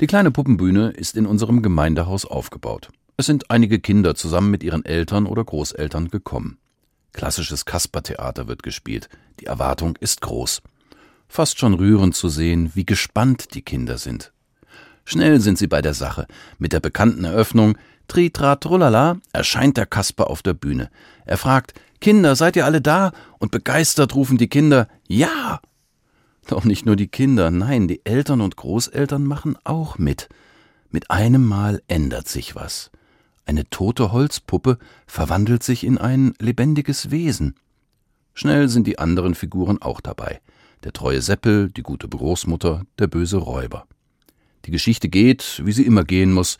Die 0.00 0.06
kleine 0.06 0.30
Puppenbühne 0.30 0.90
ist 0.90 1.16
in 1.16 1.26
unserem 1.26 1.60
Gemeindehaus 1.60 2.24
aufgebaut. 2.24 2.90
Es 3.16 3.26
sind 3.26 3.50
einige 3.50 3.80
Kinder 3.80 4.14
zusammen 4.14 4.48
mit 4.48 4.62
ihren 4.62 4.84
Eltern 4.84 5.26
oder 5.26 5.42
Großeltern 5.42 6.08
gekommen. 6.08 6.58
Klassisches 7.12 7.64
Kaspertheater 7.64 8.46
wird 8.46 8.62
gespielt. 8.62 9.08
Die 9.40 9.46
Erwartung 9.46 9.96
ist 9.98 10.20
groß. 10.20 10.62
Fast 11.26 11.58
schon 11.58 11.74
rührend 11.74 12.14
zu 12.14 12.28
sehen, 12.28 12.70
wie 12.74 12.86
gespannt 12.86 13.54
die 13.54 13.62
Kinder 13.62 13.98
sind. 13.98 14.32
Schnell 15.04 15.40
sind 15.40 15.58
sie 15.58 15.66
bei 15.66 15.82
der 15.82 15.94
Sache. 15.94 16.28
Mit 16.58 16.72
der 16.72 16.80
bekannten 16.80 17.24
Eröffnung 17.24 17.76
Tritrat 18.06 18.62
Trullala 18.62 19.16
erscheint 19.32 19.76
der 19.76 19.86
Kasper 19.86 20.30
auf 20.30 20.42
der 20.42 20.54
Bühne. 20.54 20.90
Er 21.24 21.38
fragt, 21.38 21.74
Kinder, 22.00 22.36
seid 22.36 22.54
ihr 22.54 22.66
alle 22.66 22.80
da? 22.80 23.10
Und 23.38 23.50
begeistert 23.50 24.14
rufen 24.14 24.38
die 24.38 24.48
Kinder, 24.48 24.86
ja! 25.08 25.60
Doch 26.48 26.64
nicht 26.64 26.86
nur 26.86 26.96
die 26.96 27.08
Kinder, 27.08 27.50
nein, 27.50 27.88
die 27.88 28.00
Eltern 28.06 28.40
und 28.40 28.56
Großeltern 28.56 29.22
machen 29.22 29.56
auch 29.64 29.98
mit. 29.98 30.30
Mit 30.90 31.10
einem 31.10 31.46
Mal 31.46 31.82
ändert 31.88 32.26
sich 32.26 32.56
was. 32.56 32.90
Eine 33.44 33.68
tote 33.68 34.12
Holzpuppe 34.12 34.78
verwandelt 35.06 35.62
sich 35.62 35.84
in 35.84 35.98
ein 35.98 36.32
lebendiges 36.40 37.10
Wesen. 37.10 37.54
Schnell 38.32 38.70
sind 38.70 38.86
die 38.86 38.98
anderen 38.98 39.34
Figuren 39.34 39.82
auch 39.82 40.00
dabei. 40.00 40.40
Der 40.84 40.94
treue 40.94 41.20
Seppel, 41.20 41.70
die 41.70 41.82
gute 41.82 42.08
Großmutter, 42.08 42.86
der 42.98 43.08
böse 43.08 43.36
Räuber. 43.36 43.86
Die 44.64 44.70
Geschichte 44.70 45.10
geht, 45.10 45.60
wie 45.66 45.72
sie 45.72 45.84
immer 45.84 46.04
gehen 46.04 46.32
muss. 46.32 46.56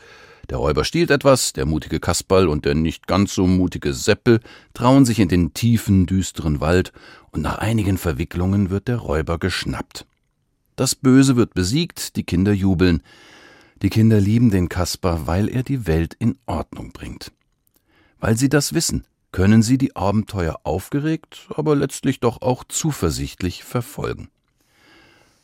Der 0.50 0.56
Räuber 0.56 0.84
stiehlt 0.84 1.10
etwas, 1.10 1.52
der 1.52 1.66
mutige 1.66 2.00
Kasperl 2.00 2.48
und 2.48 2.64
der 2.64 2.74
nicht 2.74 3.06
ganz 3.06 3.34
so 3.34 3.46
mutige 3.46 3.92
Seppel 3.92 4.40
trauen 4.72 5.04
sich 5.04 5.18
in 5.18 5.28
den 5.28 5.52
tiefen, 5.52 6.06
düsteren 6.06 6.60
Wald, 6.60 6.92
und 7.32 7.42
nach 7.42 7.58
einigen 7.58 7.98
Verwicklungen 7.98 8.70
wird 8.70 8.88
der 8.88 8.96
Räuber 8.96 9.38
geschnappt. 9.38 10.06
Das 10.76 10.94
Böse 10.94 11.36
wird 11.36 11.52
besiegt, 11.52 12.16
die 12.16 12.22
Kinder 12.22 12.52
jubeln. 12.52 13.02
Die 13.82 13.90
Kinder 13.90 14.20
lieben 14.20 14.50
den 14.50 14.70
Kasper, 14.70 15.26
weil 15.26 15.48
er 15.48 15.62
die 15.62 15.86
Welt 15.86 16.14
in 16.18 16.38
Ordnung 16.46 16.92
bringt. 16.92 17.30
Weil 18.18 18.38
sie 18.38 18.48
das 18.48 18.72
wissen, 18.72 19.04
können 19.32 19.62
sie 19.62 19.76
die 19.76 19.96
Abenteuer 19.96 20.60
aufgeregt, 20.64 21.48
aber 21.54 21.76
letztlich 21.76 22.20
doch 22.20 22.40
auch 22.40 22.64
zuversichtlich 22.64 23.64
verfolgen. 23.64 24.30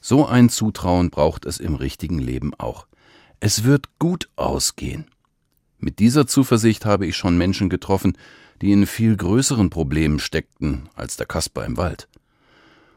So 0.00 0.26
ein 0.26 0.48
Zutrauen 0.48 1.10
braucht 1.10 1.44
es 1.44 1.58
im 1.58 1.74
richtigen 1.74 2.18
Leben 2.18 2.54
auch. 2.54 2.86
Es 3.46 3.62
wird 3.62 3.98
gut 3.98 4.30
ausgehen. 4.36 5.04
Mit 5.78 5.98
dieser 5.98 6.26
Zuversicht 6.26 6.86
habe 6.86 7.04
ich 7.04 7.14
schon 7.14 7.36
Menschen 7.36 7.68
getroffen, 7.68 8.16
die 8.62 8.72
in 8.72 8.86
viel 8.86 9.18
größeren 9.18 9.68
Problemen 9.68 10.18
steckten 10.18 10.88
als 10.94 11.18
der 11.18 11.26
Kasper 11.26 11.66
im 11.66 11.76
Wald. 11.76 12.08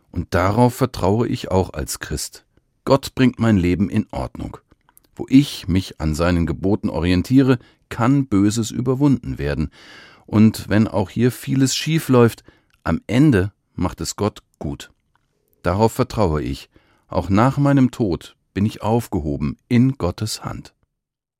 Und 0.09 0.33
darauf 0.33 0.73
vertraue 0.73 1.27
ich 1.27 1.51
auch 1.51 1.73
als 1.73 1.99
Christ. 1.99 2.45
Gott 2.85 3.13
bringt 3.13 3.39
mein 3.39 3.57
Leben 3.57 3.89
in 3.89 4.07
Ordnung. 4.11 4.55
Wo 5.17 5.25
ich 5.27 5.67
mich 5.67 5.99
an 5.99 6.15
seinen 6.15 6.45
Geboten 6.45 6.89
orientiere, 6.89 7.59
kann 7.89 8.27
Böses 8.27 8.71
überwunden 8.71 9.39
werden. 9.39 9.69
Und 10.25 10.69
wenn 10.69 10.87
auch 10.87 11.09
hier 11.09 11.33
vieles 11.33 11.75
schief 11.75 12.07
läuft, 12.07 12.45
am 12.85 13.01
Ende 13.05 13.51
macht 13.75 13.99
es 13.99 14.15
Gott 14.15 14.43
gut. 14.59 14.91
Darauf 15.61 15.91
vertraue 15.91 16.41
ich. 16.41 16.69
Auch 17.09 17.27
nach 17.27 17.57
meinem 17.57 17.91
Tod 17.91 18.36
bin 18.58 18.66
ich 18.66 18.81
aufgehoben 18.81 19.59
in 19.69 20.00
Gottes 20.00 20.44
Hand. 20.44 20.73